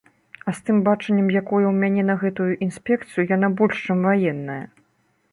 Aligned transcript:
А 0.51 0.51
з 0.59 0.67
тым 0.67 0.77
бачаннем, 0.85 1.25
якое 1.41 1.65
ў 1.71 1.73
мяне 1.83 2.05
на 2.07 2.15
гэтую 2.23 2.47
інспекцыю, 2.67 3.25
яна 3.35 3.49
больш, 3.61 3.83
чым 3.91 3.99
ваенная. 4.07 4.57